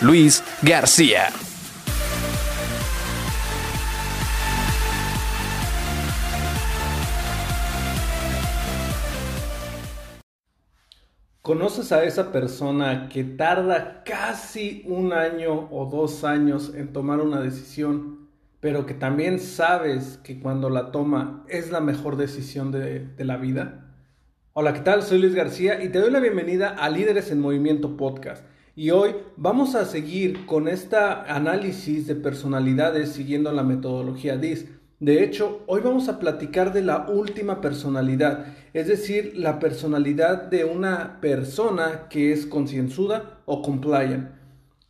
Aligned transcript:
Luis 0.00 0.42
García. 0.62 1.28
¿Conoces 11.42 11.92
a 11.92 12.04
esa 12.04 12.32
persona 12.32 13.08
que 13.08 13.22
tarda 13.22 14.02
casi 14.02 14.82
un 14.86 15.12
año 15.12 15.68
o 15.70 15.86
dos 15.86 16.24
años 16.24 16.72
en 16.74 16.92
tomar 16.92 17.20
una 17.20 17.40
decisión, 17.40 18.30
pero 18.60 18.86
que 18.86 18.94
también 18.94 19.38
sabes 19.38 20.18
que 20.24 20.40
cuando 20.40 20.70
la 20.70 20.90
toma 20.90 21.44
es 21.48 21.70
la 21.70 21.80
mejor 21.80 22.16
decisión 22.16 22.72
de, 22.72 23.12
la 23.18 23.36
vida? 23.36 23.94
Hola, 24.54 24.72
¿qué 24.72 24.80
tal? 24.80 25.02
Soy 25.02 25.18
Luis 25.18 25.34
García 25.34 25.84
y 25.84 25.90
te 25.90 25.98
doy 25.98 26.10
la 26.10 26.20
bienvenida 26.20 26.70
a 26.70 26.88
Líderes 26.88 27.30
en 27.30 27.40
Movimiento 27.40 27.96
Podcast. 27.96 28.44
Y 28.76 28.90
hoy 28.90 29.14
vamos 29.36 29.76
a 29.76 29.84
seguir 29.84 30.46
con 30.46 30.66
este 30.66 30.96
análisis 30.96 32.08
de 32.08 32.16
personalidades 32.16 33.12
siguiendo 33.12 33.52
la 33.52 33.62
metodología 33.62 34.36
DIS. 34.36 34.64
De 34.98 35.22
hecho, 35.22 35.62
hoy 35.68 35.80
vamos 35.80 36.08
a 36.08 36.18
platicar 36.18 36.72
de 36.72 36.82
la 36.82 37.06
última 37.08 37.60
personalidad, 37.60 38.46
es 38.72 38.88
decir, 38.88 39.34
la 39.36 39.60
personalidad 39.60 40.50
de 40.50 40.64
una 40.64 41.20
persona 41.20 42.08
que 42.10 42.32
es 42.32 42.46
concienzuda 42.46 43.42
o 43.46 43.62
compliant. 43.62 44.30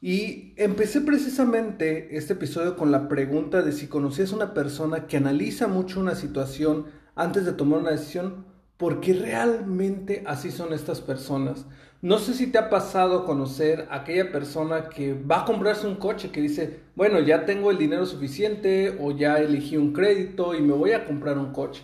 Y 0.01 0.55
empecé 0.57 1.03
precisamente 1.03 2.17
este 2.17 2.33
episodio 2.33 2.77
con 2.77 2.91
la 2.91 3.07
pregunta 3.07 3.61
de 3.61 3.73
si 3.73 3.87
conocías 3.87 4.33
una 4.33 4.55
persona 4.55 5.07
que 5.07 5.19
analiza 5.19 5.69
mucho 5.69 6.01
una 6.01 6.15
situación 6.15 6.87
antes 7.17 7.45
de 7.45 7.53
tomar 7.53 7.81
una 7.81 7.91
decisión, 7.91 8.47
porque 8.79 9.13
realmente 9.13 10.25
así 10.27 10.51
son 10.51 10.73
estas 10.73 11.03
personas. 11.03 11.67
No 12.05 12.19
sé 12.19 12.35
si 12.35 12.49
te 12.49 12.59
ha 12.59 12.69
pasado 12.69 13.25
conocer 13.25 13.89
a 13.89 14.01
aquella 14.01 14.31
persona 14.31 14.91
que 14.91 15.15
va 15.15 15.41
a 15.41 15.45
comprarse 15.47 15.87
un 15.87 15.95
coche 15.95 16.31
que 16.31 16.43
dice, 16.43 16.81
bueno, 16.95 17.19
ya 17.21 17.47
tengo 17.47 17.71
el 17.71 17.79
dinero 17.79 18.05
suficiente 18.05 18.99
o 19.01 19.13
ya 19.13 19.39
elegí 19.39 19.79
un 19.79 19.95
crédito 19.95 20.55
y 20.55 20.61
me 20.61 20.75
voy 20.75 20.93
a 20.93 21.07
comprar 21.07 21.39
un 21.39 21.53
coche. 21.55 21.83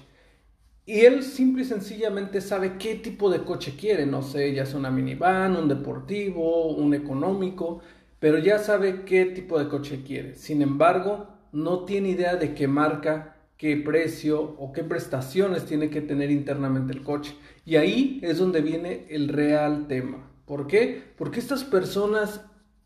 Y 0.84 1.06
él 1.06 1.22
simple 1.22 1.62
y 1.62 1.64
sencillamente 1.64 2.42
sabe 2.42 2.76
qué 2.76 2.96
tipo 2.96 3.30
de 3.30 3.44
coche 3.44 3.76
quiere, 3.80 4.04
no 4.04 4.20
sé, 4.20 4.52
ya 4.52 4.66
sea 4.66 4.78
una 4.78 4.90
minivan, 4.90 5.56
un 5.56 5.68
deportivo, 5.68 6.66
un 6.66 6.92
económico, 6.92 7.80
pero 8.18 8.36
ya 8.36 8.58
sabe 8.58 9.06
qué 9.06 9.24
tipo 9.24 9.58
de 9.58 9.68
coche 9.68 10.02
quiere. 10.06 10.34
Sin 10.34 10.60
embargo, 10.60 11.28
no 11.52 11.86
tiene 11.86 12.10
idea 12.10 12.36
de 12.36 12.52
qué 12.52 12.68
marca, 12.68 13.36
qué 13.60 13.76
precio 13.76 14.56
o 14.58 14.72
qué 14.72 14.82
prestaciones 14.82 15.66
tiene 15.66 15.90
que 15.90 16.00
tener 16.00 16.30
internamente 16.30 16.94
el 16.94 17.02
coche. 17.02 17.36
Y 17.66 17.76
ahí 17.76 18.18
es 18.22 18.38
donde 18.38 18.62
viene 18.62 19.04
el 19.10 19.28
real 19.28 19.86
tema. 19.86 20.30
¿Por 20.46 20.66
qué? 20.66 21.12
Porque 21.18 21.40
estas 21.40 21.62
personas 21.64 22.40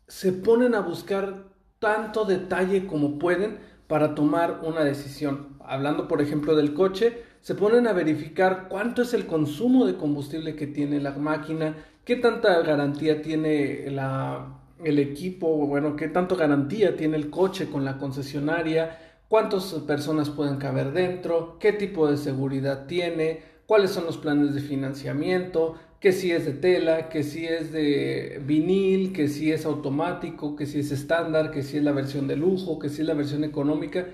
se 0.09 0.33
ponen 0.33 0.75
a 0.75 0.81
buscar 0.81 1.45
tanto 1.79 2.25
detalle 2.25 2.87
como 2.87 3.17
pueden 3.19 3.57
para 3.87 4.15
tomar 4.15 4.59
una 4.65 4.83
decisión. 4.83 5.55
Hablando, 5.61 6.09
por 6.09 6.21
ejemplo, 6.21 6.57
del 6.57 6.73
coche, 6.73 7.23
se 7.39 7.55
ponen 7.55 7.87
a 7.87 7.93
verificar 7.93 8.67
cuánto 8.67 9.01
es 9.03 9.13
el 9.13 9.27
consumo 9.27 9.85
de 9.85 9.95
combustible 9.95 10.57
que 10.57 10.67
tiene 10.67 10.99
la 10.99 11.13
máquina, 11.13 11.77
qué 12.03 12.17
tanta 12.17 12.61
garantía 12.63 13.21
tiene 13.21 13.89
la, 13.91 14.59
el 14.83 14.99
equipo, 14.99 15.55
bueno, 15.67 15.95
qué 15.95 16.09
tanto 16.09 16.35
garantía 16.35 16.97
tiene 16.97 17.15
el 17.15 17.29
coche 17.29 17.69
con 17.69 17.85
la 17.85 17.97
concesionaria, 17.97 18.99
cuántas 19.27 19.65
personas 19.87 20.29
pueden 20.29 20.57
caber 20.57 20.91
dentro, 20.91 21.57
qué 21.59 21.73
tipo 21.73 22.09
de 22.09 22.17
seguridad 22.17 22.85
tiene, 22.87 23.41
cuáles 23.65 23.91
son 23.91 24.05
los 24.05 24.17
planes 24.17 24.53
de 24.53 24.61
financiamiento, 24.61 25.75
que 25.99 26.11
si 26.11 26.31
es 26.31 26.45
de 26.45 26.53
tela, 26.53 27.09
que 27.09 27.23
si 27.23 27.45
es 27.45 27.71
de 27.71 28.41
vinil, 28.45 29.11
que 29.11 29.27
si 29.27 29.51
es 29.51 29.65
automático, 29.65 30.55
que 30.55 30.67
si 30.67 30.79
es 30.79 30.91
estándar, 30.91 31.51
que 31.51 31.63
si 31.63 31.77
es 31.77 31.83
la 31.83 31.93
versión 31.93 32.27
de 32.27 32.35
lujo, 32.35 32.77
que 32.77 32.89
si 32.89 33.01
es 33.01 33.07
la 33.07 33.15
versión 33.15 33.43
económica. 33.43 34.05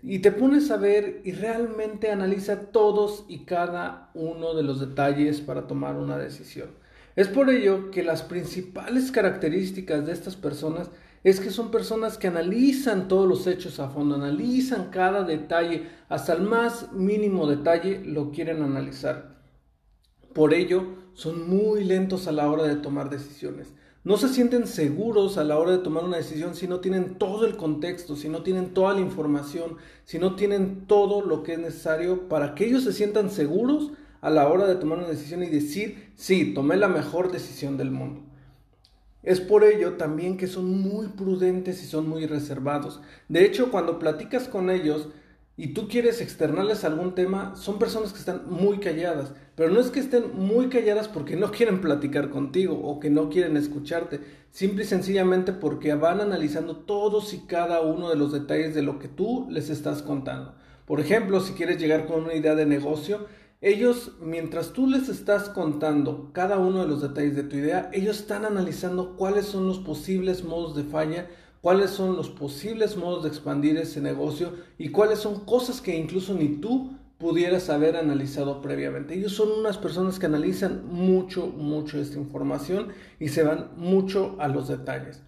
Y 0.00 0.20
te 0.20 0.32
pones 0.32 0.70
a 0.70 0.76
ver 0.76 1.20
y 1.24 1.32
realmente 1.32 2.10
analiza 2.10 2.70
todos 2.70 3.24
y 3.28 3.40
cada 3.44 4.10
uno 4.14 4.54
de 4.54 4.62
los 4.62 4.80
detalles 4.80 5.40
para 5.40 5.66
tomar 5.66 5.96
una 5.96 6.16
decisión. 6.16 6.70
Es 7.16 7.28
por 7.28 7.50
ello 7.50 7.90
que 7.90 8.02
las 8.02 8.22
principales 8.22 9.12
características 9.12 10.06
de 10.06 10.12
estas 10.12 10.36
personas 10.36 10.90
es 11.24 11.40
que 11.40 11.50
son 11.50 11.70
personas 11.70 12.18
que 12.18 12.28
analizan 12.28 13.08
todos 13.08 13.26
los 13.26 13.46
hechos 13.46 13.80
a 13.80 13.88
fondo, 13.88 14.14
analizan 14.14 14.90
cada 14.90 15.24
detalle, 15.24 15.88
hasta 16.10 16.34
el 16.34 16.42
más 16.42 16.92
mínimo 16.92 17.48
detalle 17.48 18.04
lo 18.04 18.30
quieren 18.30 18.62
analizar. 18.62 19.42
Por 20.34 20.52
ello, 20.52 20.84
son 21.14 21.48
muy 21.48 21.82
lentos 21.82 22.28
a 22.28 22.32
la 22.32 22.50
hora 22.50 22.64
de 22.64 22.76
tomar 22.76 23.08
decisiones. 23.08 23.72
No 24.04 24.18
se 24.18 24.28
sienten 24.28 24.66
seguros 24.66 25.38
a 25.38 25.44
la 25.44 25.58
hora 25.58 25.70
de 25.70 25.78
tomar 25.78 26.04
una 26.04 26.18
decisión 26.18 26.54
si 26.54 26.68
no 26.68 26.80
tienen 26.80 27.14
todo 27.14 27.46
el 27.46 27.56
contexto, 27.56 28.16
si 28.16 28.28
no 28.28 28.42
tienen 28.42 28.74
toda 28.74 28.92
la 28.92 29.00
información, 29.00 29.78
si 30.04 30.18
no 30.18 30.34
tienen 30.36 30.86
todo 30.86 31.22
lo 31.22 31.42
que 31.42 31.54
es 31.54 31.58
necesario 31.58 32.28
para 32.28 32.54
que 32.54 32.66
ellos 32.66 32.84
se 32.84 32.92
sientan 32.92 33.30
seguros 33.30 33.92
a 34.20 34.28
la 34.28 34.46
hora 34.46 34.66
de 34.66 34.76
tomar 34.76 34.98
una 34.98 35.08
decisión 35.08 35.42
y 35.42 35.48
decir, 35.48 36.12
sí, 36.16 36.52
tomé 36.52 36.76
la 36.76 36.88
mejor 36.88 37.32
decisión 37.32 37.78
del 37.78 37.90
mundo. 37.90 38.33
Es 39.24 39.40
por 39.40 39.64
ello 39.64 39.94
también 39.94 40.36
que 40.36 40.46
son 40.46 40.66
muy 40.66 41.08
prudentes 41.08 41.82
y 41.82 41.86
son 41.86 42.08
muy 42.08 42.26
reservados. 42.26 43.00
De 43.28 43.44
hecho, 43.44 43.70
cuando 43.70 43.98
platicas 43.98 44.48
con 44.48 44.68
ellos 44.68 45.08
y 45.56 45.68
tú 45.68 45.88
quieres 45.88 46.20
externarles 46.20 46.84
algún 46.84 47.14
tema, 47.14 47.56
son 47.56 47.78
personas 47.78 48.12
que 48.12 48.18
están 48.18 48.42
muy 48.50 48.78
calladas. 48.78 49.32
Pero 49.54 49.70
no 49.70 49.80
es 49.80 49.90
que 49.90 50.00
estén 50.00 50.36
muy 50.36 50.68
calladas 50.68 51.08
porque 51.08 51.36
no 51.36 51.52
quieren 51.52 51.80
platicar 51.80 52.28
contigo 52.28 52.78
o 52.82 53.00
que 53.00 53.08
no 53.08 53.30
quieren 53.30 53.56
escucharte. 53.56 54.20
Simple 54.50 54.84
y 54.84 54.86
sencillamente 54.86 55.52
porque 55.52 55.94
van 55.94 56.20
analizando 56.20 56.76
todos 56.76 57.32
y 57.32 57.46
cada 57.46 57.80
uno 57.80 58.10
de 58.10 58.16
los 58.16 58.32
detalles 58.32 58.74
de 58.74 58.82
lo 58.82 58.98
que 58.98 59.08
tú 59.08 59.46
les 59.48 59.70
estás 59.70 60.02
contando. 60.02 60.54
Por 60.86 61.00
ejemplo, 61.00 61.40
si 61.40 61.54
quieres 61.54 61.78
llegar 61.78 62.06
con 62.06 62.24
una 62.24 62.34
idea 62.34 62.54
de 62.54 62.66
negocio, 62.66 63.26
ellos, 63.66 64.12
mientras 64.20 64.74
tú 64.74 64.86
les 64.86 65.08
estás 65.08 65.48
contando 65.48 66.28
cada 66.34 66.58
uno 66.58 66.82
de 66.82 66.86
los 66.86 67.00
detalles 67.00 67.34
de 67.34 67.44
tu 67.44 67.56
idea, 67.56 67.88
ellos 67.94 68.18
están 68.20 68.44
analizando 68.44 69.16
cuáles 69.16 69.46
son 69.46 69.66
los 69.66 69.78
posibles 69.78 70.44
modos 70.44 70.76
de 70.76 70.84
falla, 70.84 71.30
cuáles 71.62 71.88
son 71.88 72.14
los 72.14 72.28
posibles 72.28 72.98
modos 72.98 73.22
de 73.22 73.30
expandir 73.30 73.78
ese 73.78 74.02
negocio 74.02 74.52
y 74.76 74.90
cuáles 74.90 75.20
son 75.20 75.46
cosas 75.46 75.80
que 75.80 75.96
incluso 75.96 76.34
ni 76.34 76.60
tú 76.60 76.92
pudieras 77.16 77.70
haber 77.70 77.96
analizado 77.96 78.60
previamente. 78.60 79.14
Ellos 79.14 79.32
son 79.32 79.50
unas 79.50 79.78
personas 79.78 80.18
que 80.18 80.26
analizan 80.26 80.86
mucho, 80.86 81.46
mucho 81.46 81.98
esta 81.98 82.18
información 82.18 82.88
y 83.18 83.28
se 83.28 83.44
van 83.44 83.70
mucho 83.78 84.36
a 84.40 84.48
los 84.48 84.68
detalles. 84.68 85.22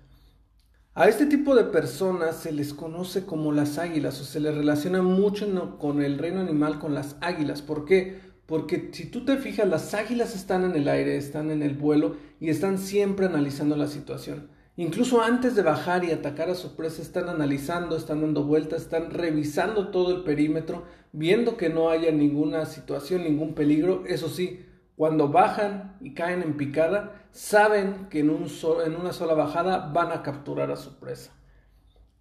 A 0.99 1.11
este 1.11 1.27
tipo 1.27 1.55
de 1.55 1.65
personas 1.65 2.37
se 2.37 2.53
les 2.53 2.73
conoce 2.73 3.27
como 3.27 3.53
las 3.53 3.77
águilas 3.77 4.19
o 4.19 4.25
se 4.25 4.41
les 4.41 4.55
relaciona 4.55 5.03
mucho 5.03 5.77
con 5.79 6.03
el 6.03 6.17
reino 6.17 6.41
animal, 6.41 6.79
con 6.79 6.95
las 6.95 7.17
águilas. 7.21 7.61
¿Por 7.61 7.84
qué? 7.84 8.19
Porque 8.47 8.89
si 8.93 9.05
tú 9.05 9.23
te 9.27 9.37
fijas, 9.37 9.69
las 9.69 9.93
águilas 9.93 10.34
están 10.34 10.65
en 10.65 10.75
el 10.75 10.89
aire, 10.89 11.19
están 11.19 11.51
en 11.51 11.63
el 11.63 11.75
vuelo 11.75 12.16
y 12.41 12.48
están 12.48 12.78
siempre 12.78 13.27
analizando 13.27 13.77
la 13.77 13.89
situación. 13.89 14.48
Incluso 14.78 15.21
antes 15.21 15.54
de 15.54 15.60
bajar 15.60 16.03
y 16.03 16.13
atacar 16.13 16.48
a 16.48 16.54
su 16.54 16.77
presa, 16.77 17.03
están 17.03 17.28
analizando, 17.28 17.95
están 17.95 18.22
dando 18.22 18.45
vueltas, 18.45 18.81
están 18.81 19.10
revisando 19.10 19.89
todo 19.89 20.16
el 20.16 20.22
perímetro, 20.22 20.84
viendo 21.13 21.59
que 21.59 21.69
no 21.69 21.91
haya 21.91 22.10
ninguna 22.10 22.65
situación, 22.65 23.25
ningún 23.25 23.54
peligro. 23.54 24.04
Eso 24.07 24.31
sí, 24.31 24.65
cuando 24.97 25.28
bajan 25.28 25.97
y 26.01 26.15
caen 26.15 26.43
en 26.43 26.57
picada, 26.57 27.28
saben 27.31 28.09
que 28.09 28.21
en, 28.21 28.31
un 28.31 28.48
en 28.84 28.97
una 28.97 29.13
sola 29.13 29.34
bajada 29.34 29.91
van 29.93 30.10
a 30.10 30.22
capturar 30.22 30.71
a 30.71 30.77
su 30.77 30.98
presa. 30.98 31.33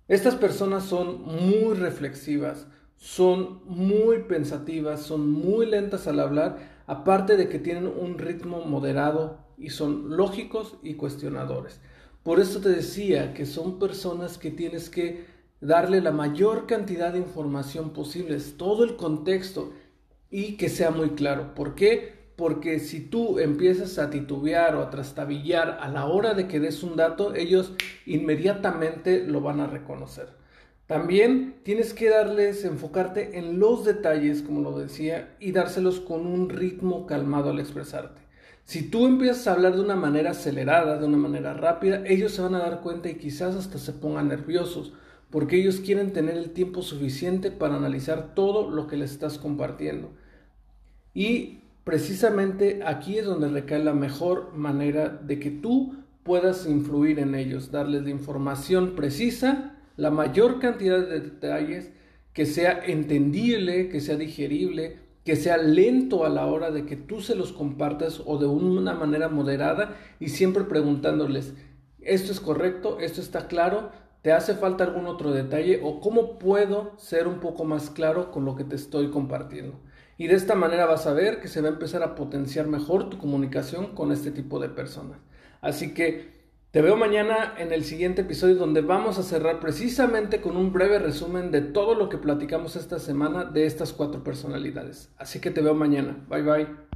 Estas 0.07 0.35
personas 0.35 0.83
son 0.83 1.23
muy 1.23 1.73
reflexivas, 1.73 2.67
son 2.97 3.61
muy 3.65 4.23
pensativas, 4.23 5.01
son 5.01 5.31
muy 5.31 5.65
lentas 5.65 6.05
al 6.07 6.19
hablar, 6.19 6.83
aparte 6.85 7.37
de 7.37 7.49
que 7.49 7.59
tienen 7.59 7.87
un 7.87 8.17
ritmo 8.17 8.65
moderado 8.65 9.39
y 9.57 9.69
son 9.69 10.15
lógicos 10.15 10.75
y 10.83 10.95
cuestionadores. 10.95 11.79
Por 12.23 12.39
eso 12.39 12.59
te 12.59 12.69
decía 12.69 13.33
que 13.33 13.45
son 13.45 13.79
personas 13.79 14.37
que 14.37 14.51
tienes 14.51 14.89
que 14.89 15.25
darle 15.61 16.01
la 16.01 16.11
mayor 16.11 16.67
cantidad 16.67 17.13
de 17.13 17.19
información 17.19 17.91
posible, 17.91 18.37
todo 18.57 18.83
el 18.83 18.95
contexto 18.97 19.71
y 20.29 20.57
que 20.57 20.69
sea 20.69 20.91
muy 20.91 21.11
claro. 21.11 21.55
¿Por 21.55 21.75
qué? 21.75 22.24
Porque 22.35 22.79
si 22.79 22.99
tú 22.99 23.39
empiezas 23.39 23.97
a 23.97 24.09
titubear 24.09 24.75
o 24.75 24.81
a 24.81 24.89
trastabillar 24.89 25.77
a 25.81 25.87
la 25.87 26.05
hora 26.05 26.33
de 26.33 26.47
que 26.47 26.59
des 26.59 26.83
un 26.83 26.95
dato, 26.95 27.33
ellos 27.33 27.73
inmediatamente 28.05 29.25
lo 29.25 29.41
van 29.41 29.61
a 29.61 29.67
reconocer. 29.67 30.29
También 30.87 31.55
tienes 31.63 31.93
que 31.93 32.09
darles, 32.09 32.63
enfocarte 32.63 33.39
en 33.39 33.59
los 33.59 33.85
detalles, 33.85 34.43
como 34.43 34.61
lo 34.61 34.77
decía, 34.77 35.35
y 35.39 35.51
dárselos 35.51 35.99
con 35.99 36.27
un 36.27 36.49
ritmo 36.49 37.07
calmado 37.07 37.49
al 37.49 37.59
expresarte. 37.59 38.21
Si 38.65 38.89
tú 38.89 39.07
empiezas 39.07 39.47
a 39.47 39.53
hablar 39.53 39.75
de 39.75 39.81
una 39.81 39.95
manera 39.95 40.31
acelerada, 40.31 40.97
de 40.97 41.05
una 41.05 41.17
manera 41.17 41.53
rápida, 41.53 42.03
ellos 42.05 42.33
se 42.33 42.41
van 42.41 42.55
a 42.55 42.59
dar 42.59 42.81
cuenta 42.81 43.09
y 43.09 43.15
quizás 43.15 43.55
hasta 43.55 43.79
se 43.79 43.93
pongan 43.93 44.27
nerviosos, 44.27 44.93
porque 45.29 45.57
ellos 45.57 45.79
quieren 45.79 46.13
tener 46.13 46.35
el 46.35 46.51
tiempo 46.51 46.81
suficiente 46.81 47.49
para 47.49 47.75
analizar 47.75 48.35
todo 48.35 48.69
lo 48.69 48.87
que 48.87 48.97
les 48.97 49.11
estás 49.11 49.37
compartiendo. 49.37 50.11
Y 51.13 51.61
precisamente 51.85 52.81
aquí 52.85 53.17
es 53.17 53.25
donde 53.25 53.47
recae 53.47 53.81
la 53.81 53.93
mejor 53.93 54.53
manera 54.53 55.07
de 55.07 55.39
que 55.39 55.51
tú 55.51 55.95
puedas 56.23 56.67
influir 56.67 57.19
en 57.19 57.35
ellos, 57.35 57.71
darles 57.71 58.07
información 58.07 58.95
precisa, 58.95 59.77
la 59.95 60.11
mayor 60.11 60.59
cantidad 60.59 60.99
de 60.99 61.21
detalles, 61.21 61.91
que 62.33 62.45
sea 62.45 62.83
entendible, 62.85 63.87
que 63.87 64.01
sea 64.01 64.17
digerible, 64.17 64.97
que 65.23 65.35
sea 65.35 65.57
lento 65.57 66.25
a 66.25 66.29
la 66.29 66.47
hora 66.47 66.71
de 66.71 66.85
que 66.85 66.97
tú 66.97 67.21
se 67.21 67.35
los 67.35 67.53
compartas 67.53 68.21
o 68.25 68.37
de 68.39 68.47
una 68.47 68.93
manera 68.95 69.29
moderada 69.29 69.95
y 70.19 70.29
siempre 70.29 70.63
preguntándoles, 70.63 71.53
¿esto 72.01 72.31
es 72.31 72.39
correcto? 72.39 72.99
¿Esto 72.99 73.21
está 73.21 73.47
claro? 73.47 73.91
¿Te 74.23 74.31
hace 74.31 74.55
falta 74.55 74.83
algún 74.83 75.05
otro 75.05 75.31
detalle? 75.31 75.81
¿O 75.83 75.99
cómo 75.99 76.39
puedo 76.39 76.93
ser 76.97 77.27
un 77.27 77.39
poco 77.39 77.63
más 77.63 77.91
claro 77.91 78.31
con 78.31 78.43
lo 78.43 78.55
que 78.55 78.63
te 78.63 78.75
estoy 78.75 79.11
compartiendo? 79.11 79.79
Y 80.17 80.27
de 80.27 80.35
esta 80.35 80.55
manera 80.55 80.85
vas 80.85 81.07
a 81.07 81.13
ver 81.13 81.41
que 81.41 81.47
se 81.47 81.61
va 81.61 81.69
a 81.69 81.71
empezar 81.71 82.03
a 82.03 82.15
potenciar 82.15 82.67
mejor 82.67 83.09
tu 83.09 83.17
comunicación 83.17 83.95
con 83.95 84.11
este 84.11 84.31
tipo 84.31 84.59
de 84.59 84.69
personas. 84.69 85.19
Así 85.61 85.93
que 85.93 86.35
te 86.71 86.81
veo 86.81 86.97
mañana 86.97 87.53
en 87.57 87.71
el 87.71 87.85
siguiente 87.85 88.23
episodio 88.23 88.55
donde 88.55 88.81
vamos 88.81 89.17
a 89.17 89.23
cerrar 89.23 89.61
precisamente 89.61 90.41
con 90.41 90.57
un 90.57 90.73
breve 90.73 90.99
resumen 90.99 91.49
de 91.49 91.61
todo 91.61 91.95
lo 91.95 92.09
que 92.09 92.17
platicamos 92.17 92.75
esta 92.75 92.99
semana 92.99 93.45
de 93.45 93.65
estas 93.65 93.93
cuatro 93.93 94.23
personalidades. 94.25 95.09
Así 95.17 95.39
que 95.39 95.51
te 95.51 95.61
veo 95.61 95.73
mañana. 95.73 96.25
Bye 96.29 96.41
bye. 96.41 96.85